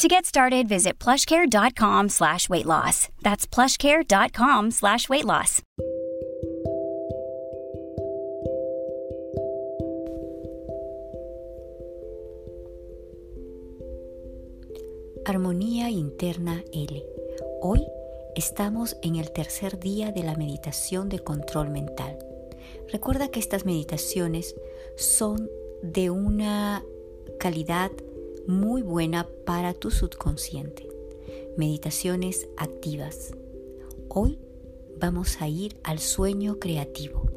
[0.00, 3.10] To get started, visit plushcare.com slash weight loss.
[3.20, 5.60] That's plushcare.com slash weight loss.
[15.26, 17.04] Armonía Interna L.
[17.60, 17.86] Hoy
[18.34, 22.16] estamos en el tercer día de la meditación de control mental.
[22.90, 24.54] Recuerda que estas meditaciones
[24.96, 25.50] son
[25.82, 26.82] de una
[27.38, 27.90] calidad
[28.50, 30.88] muy buena para tu subconsciente.
[31.56, 33.32] Meditaciones activas.
[34.08, 34.40] Hoy
[34.98, 37.30] vamos a ir al sueño creativo,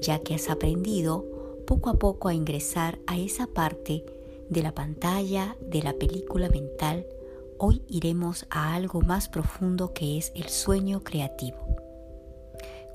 [0.00, 1.26] ya que has aprendido
[1.66, 4.06] poco a poco a ingresar a esa parte
[4.48, 7.06] de la pantalla de la película mental,
[7.58, 11.58] hoy iremos a algo más profundo que es el sueño creativo.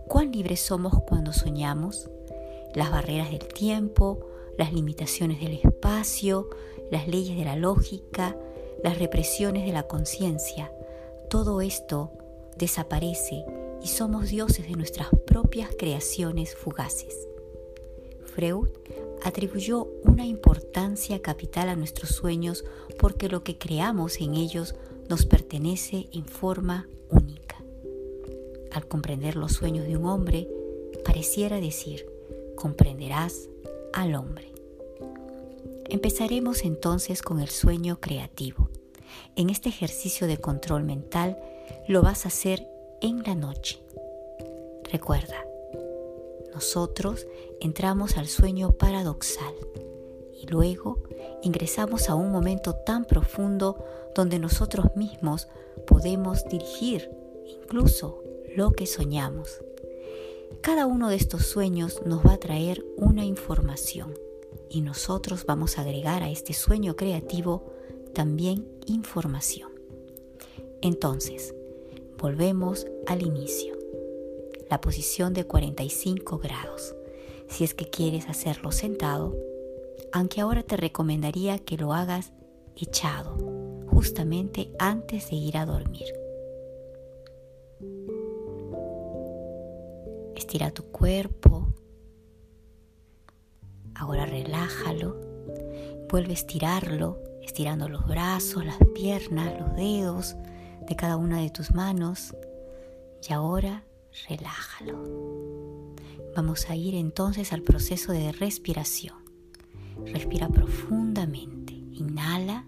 [0.07, 2.09] ¿Cuán libres somos cuando soñamos?
[2.73, 4.25] Las barreras del tiempo,
[4.57, 6.49] las limitaciones del espacio,
[6.93, 8.37] las leyes de la lógica,
[8.83, 10.71] las represiones de la conciencia,
[11.27, 12.11] todo esto
[12.55, 13.43] desaparece
[13.81, 17.27] y somos dioses de nuestras propias creaciones fugaces.
[18.35, 18.69] Freud
[19.23, 22.63] atribuyó una importancia capital a nuestros sueños
[22.99, 24.75] porque lo que creamos en ellos
[25.09, 27.57] nos pertenece en forma única.
[28.71, 30.47] Al comprender los sueños de un hombre,
[31.03, 32.05] pareciera decir,
[32.55, 33.49] comprenderás
[33.93, 34.52] al hombre.
[35.93, 38.71] Empezaremos entonces con el sueño creativo.
[39.35, 41.37] En este ejercicio de control mental
[41.87, 42.67] lo vas a hacer
[42.99, 43.79] en la noche.
[44.91, 45.45] Recuerda,
[46.51, 47.27] nosotros
[47.61, 49.53] entramos al sueño paradoxal
[50.41, 51.03] y luego
[51.43, 53.85] ingresamos a un momento tan profundo
[54.15, 55.47] donde nosotros mismos
[55.85, 57.07] podemos dirigir
[57.45, 58.23] incluso
[58.55, 59.61] lo que soñamos.
[60.63, 64.15] Cada uno de estos sueños nos va a traer una información
[64.69, 67.71] y nosotros vamos a agregar a este sueño creativo
[68.13, 69.71] también información.
[70.81, 71.55] Entonces,
[72.17, 73.77] volvemos al inicio.
[74.69, 76.95] La posición de 45 grados.
[77.47, 79.35] Si es que quieres hacerlo sentado,
[80.11, 82.31] aunque ahora te recomendaría que lo hagas
[82.75, 83.37] echado,
[83.87, 86.05] justamente antes de ir a dormir.
[90.35, 91.52] Estira tu cuerpo,
[94.03, 95.15] Ahora relájalo.
[96.09, 100.35] Vuelve a estirarlo, estirando los brazos, las piernas, los dedos
[100.85, 102.35] de cada una de tus manos.
[103.27, 103.85] Y ahora
[104.27, 105.95] relájalo.
[106.35, 109.15] Vamos a ir entonces al proceso de respiración.
[110.05, 111.71] Respira profundamente.
[111.73, 112.65] Inhala.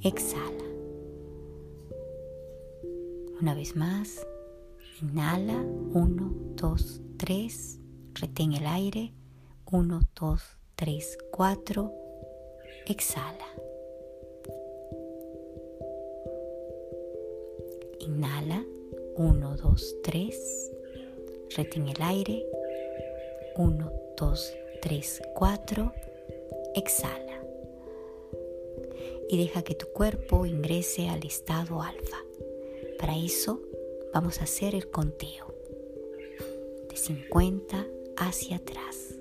[0.00, 0.64] Exhala.
[3.40, 4.26] Una vez más.
[5.00, 5.62] Inhala.
[5.92, 7.78] Uno, dos, tres.
[8.20, 9.12] Retén el aire.
[9.70, 10.42] 1, 2,
[10.74, 11.92] 3, 4.
[12.86, 13.46] Exhala.
[18.00, 18.64] Inhala.
[19.14, 20.72] 1, 2, 3.
[21.56, 22.44] Retén el aire.
[23.56, 25.92] 1, 2, 3, 4.
[26.74, 27.44] Exhala.
[29.28, 32.18] Y deja que tu cuerpo ingrese al estado alfa.
[32.98, 33.60] Para eso
[34.12, 35.54] vamos a hacer el conteo.
[36.88, 39.16] De 50 hacia atrás.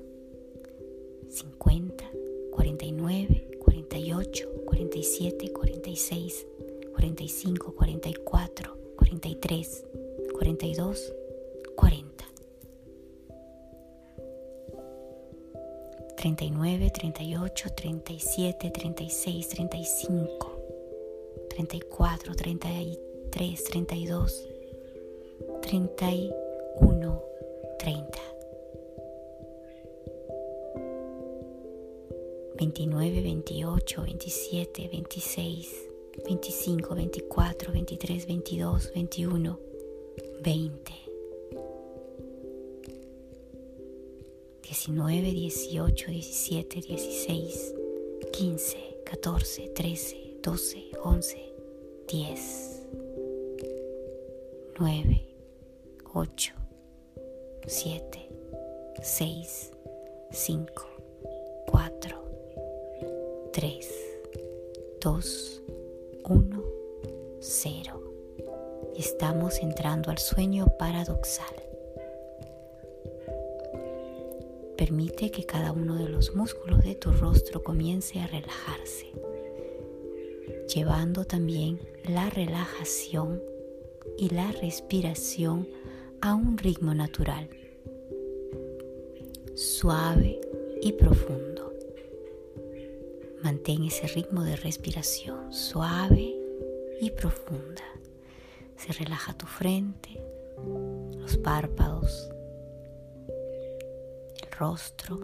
[1.30, 2.04] 50,
[2.52, 6.48] 49, 48, 47, 46,
[6.96, 9.86] 45, 44, 43,
[10.34, 11.14] 42,
[11.76, 12.26] 40.
[16.18, 20.58] 39, 38, 37, 36, 35,
[21.50, 24.48] 34, 33, 32,
[25.62, 27.22] 31,
[27.78, 28.37] 30.
[32.58, 35.88] 29, 28, 27, 26,
[36.26, 39.58] 25, 24, 23, 22, 21,
[40.42, 41.08] 20.
[44.62, 47.74] 19, 18, 17, 16,
[48.34, 48.76] 15,
[49.06, 51.38] 14, 13, 12, 11,
[52.08, 52.38] 10,
[54.80, 55.22] 9,
[56.14, 56.54] 8,
[57.68, 58.02] 7,
[59.04, 59.72] 6,
[60.32, 60.97] 5, 4,
[63.60, 63.90] 3,
[65.02, 65.62] 2,
[66.26, 66.64] 1,
[67.40, 68.14] 0.
[68.96, 71.56] estamos entrando al sueño paradoxal.
[74.78, 79.08] Permite que cada uno de los músculos de tu rostro comience a relajarse,
[80.72, 83.42] llevando también la relajación
[84.20, 85.68] y la respiración
[86.22, 87.50] a un ritmo natural,
[89.56, 90.40] suave
[90.80, 91.57] y profundo.
[93.44, 96.36] Mantén ese ritmo de respiración suave
[97.00, 97.84] y profunda.
[98.76, 100.20] Se relaja tu frente,
[101.18, 102.30] los párpados,
[104.42, 105.20] el rostro,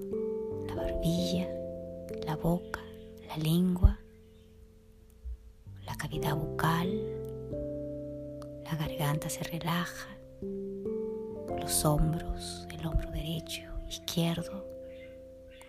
[0.68, 1.50] la barbilla,
[2.26, 2.82] la boca,
[3.28, 4.00] la lengua,
[5.86, 6.90] la cavidad bucal,
[8.64, 10.08] la garganta se relaja,
[11.60, 14.73] los hombros, el hombro derecho, izquierdo,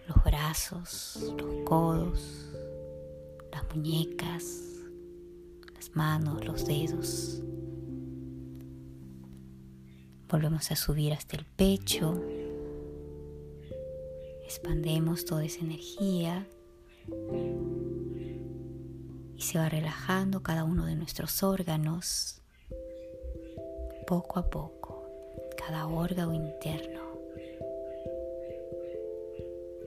[0.08, 2.48] los brazos, los codos,
[3.52, 4.62] las muñecas,
[5.74, 7.40] las manos, los dedos.
[10.28, 12.20] Volvemos a subir hasta el pecho.
[14.44, 16.46] Expandemos toda esa energía
[19.36, 22.40] y se va relajando cada uno de nuestros órganos
[24.06, 25.08] poco a poco,
[25.56, 27.03] cada órgano interno.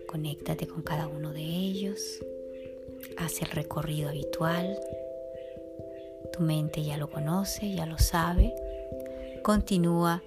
[0.08, 2.20] Conéctate con cada uno de ellos.
[3.18, 4.80] Haz el recorrido habitual.
[6.34, 8.54] Tu mente ya lo conoce, ya lo sabe.
[9.44, 10.24] Continúa,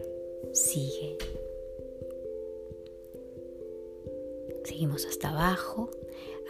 [0.53, 1.17] sigue.
[4.65, 5.91] Seguimos hasta abajo,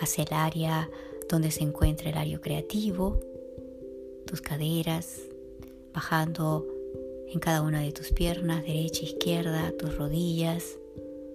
[0.01, 0.91] hacia el área
[1.29, 3.21] donde se encuentra el área creativo,
[4.27, 5.21] tus caderas,
[5.95, 6.67] bajando
[7.29, 10.79] en cada una de tus piernas, derecha, izquierda, tus rodillas,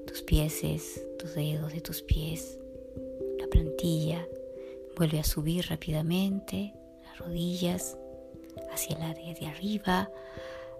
[0.05, 0.63] tus pies,
[1.25, 2.59] tus dedos de tus pies,
[3.39, 4.27] la plantilla.
[4.95, 6.71] Vuelve a subir rápidamente
[7.03, 7.97] las rodillas
[8.71, 10.11] hacia el área de arriba,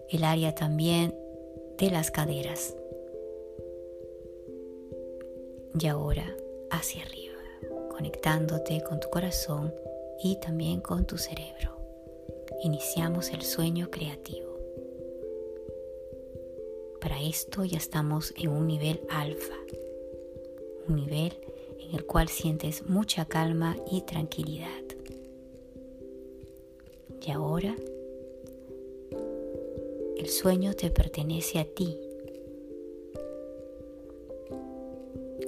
[0.08, 1.16] el área también
[1.80, 2.76] de las caderas.
[5.80, 6.38] Y ahora
[6.70, 7.42] hacia arriba,
[7.90, 9.74] conectándote con tu corazón
[10.24, 11.76] y también con tu cerebro.
[12.62, 14.60] Iniciamos el sueño creativo.
[17.02, 19.56] Para esto ya estamos en un nivel alfa,
[20.88, 21.34] un nivel
[21.80, 24.84] en el cual sientes mucha calma y tranquilidad.
[27.26, 27.76] Y ahora
[30.18, 32.00] el sueño te pertenece a ti.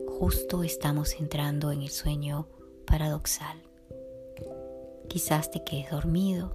[0.07, 2.47] Justo estamos entrando en el sueño
[2.85, 3.61] paradoxal.
[5.07, 6.51] Quizás te quedes dormido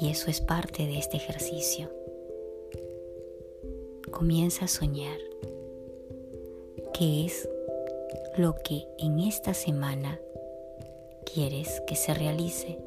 [0.00, 1.90] y eso es parte de este ejercicio
[4.12, 5.18] comienza a soñar
[6.92, 7.48] qué es
[8.36, 10.20] lo que en esta semana
[11.24, 12.78] quieres que se realice.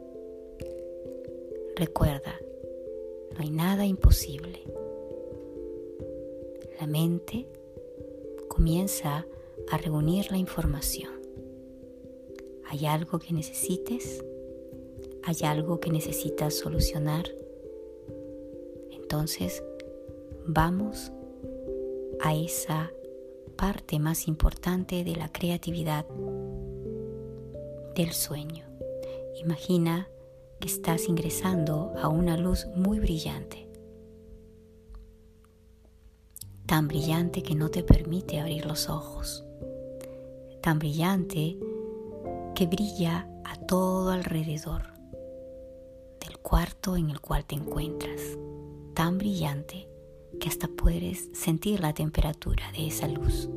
[1.75, 2.39] Recuerda,
[3.33, 4.59] no hay nada imposible.
[6.79, 7.47] La mente
[8.47, 9.25] comienza
[9.69, 11.11] a reunir la información.
[12.67, 14.23] ¿Hay algo que necesites?
[15.23, 17.25] ¿Hay algo que necesitas solucionar?
[18.91, 19.63] Entonces,
[20.45, 21.11] vamos
[22.21, 22.91] a esa
[23.55, 26.05] parte más importante de la creatividad
[27.95, 28.65] del sueño.
[29.41, 30.07] Imagina
[30.59, 33.69] que estás ingresando a una luz muy brillante,
[36.65, 39.45] tan brillante que no te permite abrir los ojos,
[40.61, 41.57] tan brillante
[42.53, 44.93] que brilla a todo alrededor
[46.19, 48.21] del cuarto en el cual te encuentras,
[48.93, 49.94] tan brillante
[50.39, 53.49] que hasta puedes sentir la temperatura de esa luz.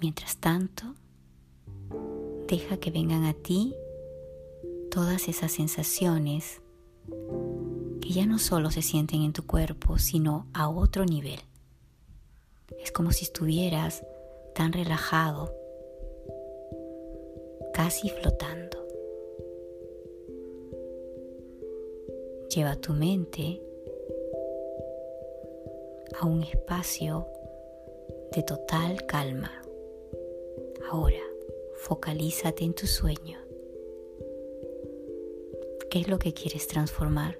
[0.00, 0.94] Mientras tanto,
[2.48, 3.74] deja que vengan a ti
[4.90, 6.60] todas esas sensaciones
[8.00, 11.38] que ya no solo se sienten en tu cuerpo, sino a otro nivel.
[12.82, 14.04] Es como si estuvieras
[14.54, 15.54] tan relajado,
[17.74, 18.78] casi flotando.
[22.54, 23.60] Lleva tu mente
[26.20, 27.26] a un espacio
[28.32, 29.50] de total calma.
[30.90, 31.22] Ahora,
[31.76, 33.38] focalízate en tu sueño.
[35.90, 37.38] ¿Qué es lo que quieres transformar?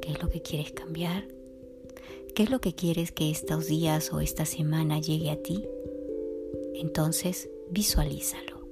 [0.00, 1.28] ¿Qué es lo que quieres cambiar?
[2.34, 5.68] ¿Qué es lo que quieres que estos días o esta semana llegue a ti?
[6.74, 8.66] Entonces visualízalo.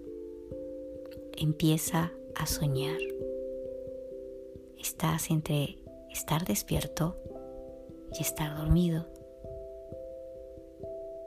[1.37, 3.01] Empieza a soñar.
[4.79, 5.77] Estás entre
[6.11, 7.17] estar despierto
[8.19, 9.07] y estar dormido.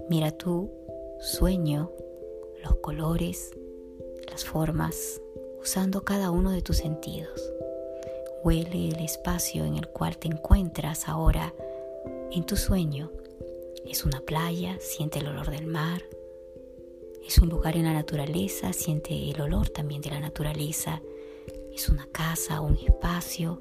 [0.09, 0.71] Mira tu
[1.19, 1.91] sueño,
[2.63, 3.51] los colores,
[4.29, 5.21] las formas
[5.61, 7.53] usando cada uno de tus sentidos.
[8.43, 11.53] Huele el espacio en el cual te encuentras ahora
[12.31, 13.11] en tu sueño.
[13.85, 16.01] Es una playa, siente el olor del mar.
[17.25, 21.01] Es un lugar en la naturaleza, siente el olor también de la naturaleza.
[21.73, 23.59] Es una casa, un espacio.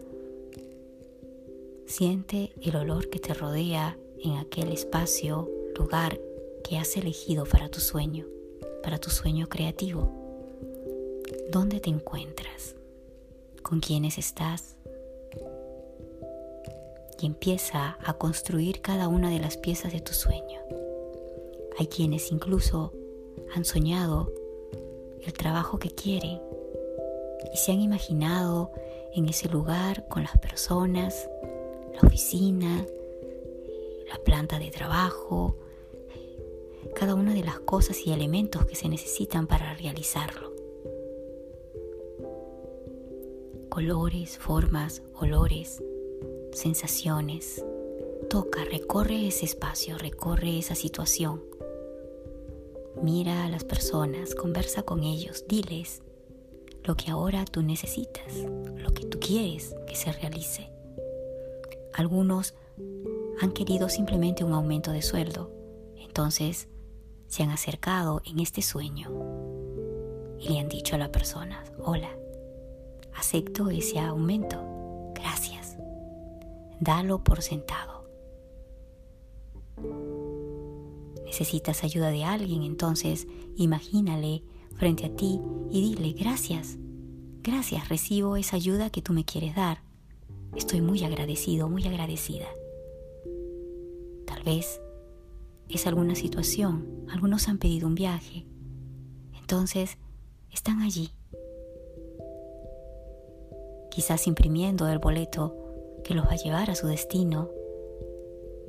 [1.88, 6.20] Siente el olor que te rodea en aquel espacio, lugar
[6.62, 8.26] que has elegido para tu sueño,
[8.82, 10.12] para tu sueño creativo.
[11.50, 12.76] ¿Dónde te encuentras?
[13.62, 14.76] ¿Con quiénes estás?
[17.18, 20.60] Y empieza a construir cada una de las piezas de tu sueño.
[21.78, 22.92] Hay quienes incluso
[23.54, 24.30] han soñado
[25.24, 26.38] el trabajo que quieren
[27.50, 28.72] y se han imaginado
[29.14, 31.30] en ese lugar con las personas,
[32.00, 32.86] la oficina,
[34.08, 35.56] la planta de trabajo,
[36.94, 40.52] cada una de las cosas y elementos que se necesitan para realizarlo.
[43.68, 45.82] Colores, formas, olores,
[46.52, 47.64] sensaciones.
[48.30, 51.42] Toca, recorre ese espacio, recorre esa situación.
[53.02, 56.02] Mira a las personas, conversa con ellos, diles
[56.84, 58.34] lo que ahora tú necesitas,
[58.76, 60.77] lo que tú quieres que se realice.
[61.94, 62.54] Algunos
[63.40, 65.50] han querido simplemente un aumento de sueldo,
[65.96, 66.68] entonces
[67.26, 69.10] se han acercado en este sueño
[70.40, 72.10] y le han dicho a la persona, hola,
[73.14, 74.56] acepto ese aumento,
[75.14, 75.76] gracias,
[76.80, 78.08] dalo por sentado.
[81.24, 83.26] Necesitas ayuda de alguien, entonces
[83.56, 84.42] imagínale
[84.74, 85.40] frente a ti
[85.70, 86.78] y dile, gracias,
[87.42, 89.87] gracias, recibo esa ayuda que tú me quieres dar.
[90.56, 92.46] Estoy muy agradecido, muy agradecida.
[94.26, 94.80] Tal vez
[95.68, 97.06] es alguna situación.
[97.10, 98.46] Algunos han pedido un viaje.
[99.38, 99.98] Entonces,
[100.52, 101.10] están allí.
[103.90, 105.56] Quizás imprimiendo el boleto
[106.04, 107.50] que los va a llevar a su destino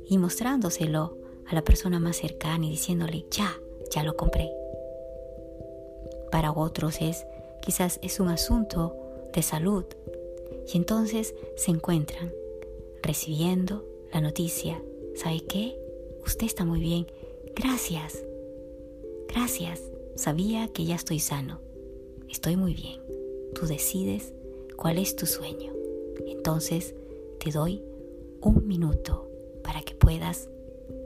[0.08, 1.16] y mostrándoselo
[1.48, 3.52] a la persona más cercana y diciéndole, ya,
[3.90, 4.50] ya lo compré.
[6.30, 7.26] Para otros es,
[7.60, 8.96] quizás es un asunto
[9.32, 9.84] de salud
[10.66, 12.32] y entonces se encuentran
[13.02, 14.82] recibiendo la noticia,
[15.14, 15.80] ¿sabe qué?
[16.26, 17.06] usted está muy bien.
[17.54, 18.24] Gracias.
[19.28, 19.82] Gracias.
[20.16, 21.60] Sabía que ya estoy sano.
[22.28, 23.00] Estoy muy bien.
[23.54, 24.32] Tú decides
[24.76, 25.72] cuál es tu sueño.
[26.26, 26.94] Entonces
[27.38, 27.82] te doy
[28.40, 29.28] un minuto
[29.62, 30.48] para que puedas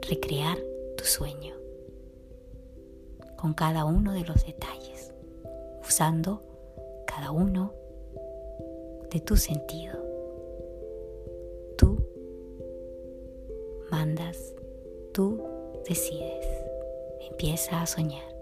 [0.07, 0.57] recrear
[0.97, 1.55] tu sueño
[3.37, 5.13] con cada uno de los detalles,
[5.87, 6.41] usando
[7.05, 7.73] cada uno
[9.15, 9.93] de tu sentido.
[11.77, 11.97] Tú
[13.89, 14.53] mandas
[15.13, 15.41] tú
[15.87, 16.45] decides.
[17.31, 18.34] Empieza a soñar.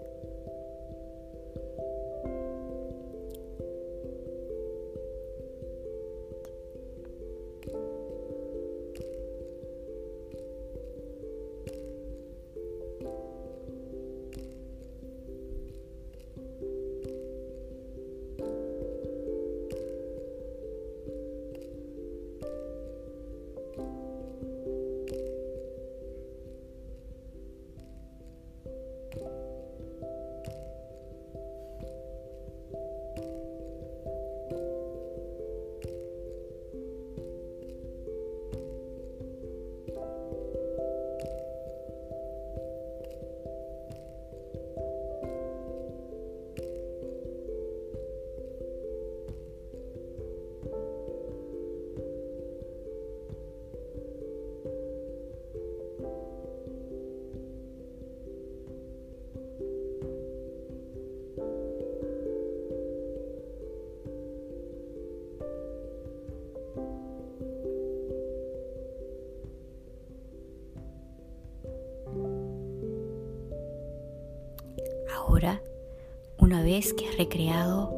[76.38, 77.92] Una vez que has recreado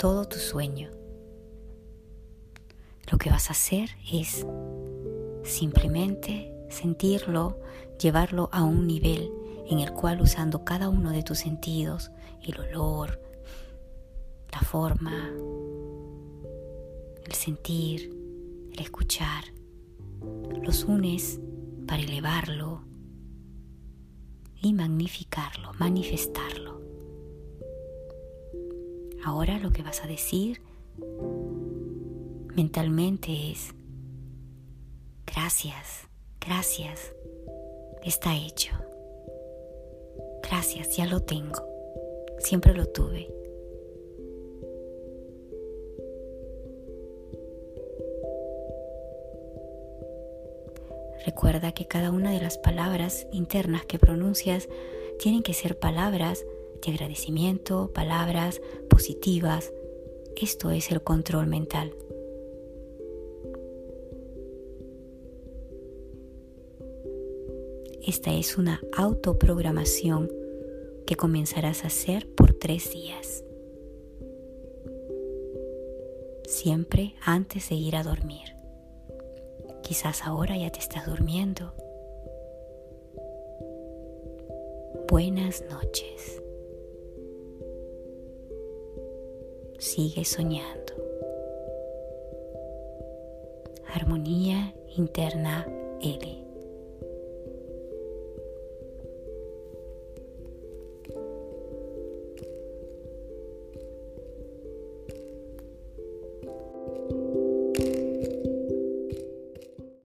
[0.00, 0.90] todo tu sueño,
[3.08, 4.44] lo que vas a hacer es
[5.44, 7.60] simplemente sentirlo,
[8.00, 9.30] llevarlo a un nivel
[9.70, 12.10] en el cual usando cada uno de tus sentidos,
[12.42, 13.20] el olor,
[14.50, 15.30] la forma,
[17.24, 18.12] el sentir,
[18.72, 19.44] el escuchar,
[20.64, 21.38] los unes
[21.86, 22.82] para elevarlo
[24.62, 26.80] y magnificarlo, manifestarlo.
[29.24, 30.62] Ahora lo que vas a decir
[32.54, 33.74] mentalmente es,
[35.26, 36.08] gracias,
[36.40, 37.12] gracias,
[38.04, 38.72] está hecho.
[40.42, 41.62] Gracias, ya lo tengo.
[42.38, 43.41] Siempre lo tuve.
[51.24, 54.68] Recuerda que cada una de las palabras internas que pronuncias
[55.18, 56.44] tienen que ser palabras
[56.84, 58.60] de agradecimiento, palabras
[58.90, 59.72] positivas.
[60.36, 61.94] Esto es el control mental.
[68.04, 70.28] Esta es una autoprogramación
[71.06, 73.44] que comenzarás a hacer por tres días.
[76.48, 78.51] Siempre antes de ir a dormir.
[79.92, 81.74] Quizás ahora ya te estás durmiendo.
[85.10, 86.42] Buenas noches.
[89.78, 90.94] Sigue soñando.
[93.92, 95.66] Armonía interna
[96.00, 96.51] L.